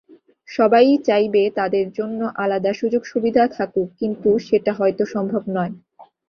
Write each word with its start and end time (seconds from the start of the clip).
সবাই-ই 0.49 0.95
চাইবে 1.07 1.43
তাদের 1.55 1.85
জন্য 1.91 2.19
আলাদা 2.35 2.71
সুযোগ-সুবিধা 2.73 3.43
থাকুক, 3.47 3.87
কিন্তু 3.99 4.29
সেটা 4.39 4.71
হয়তো 4.73 5.03
সম্ভব 5.05 5.43
নয়। 5.49 5.73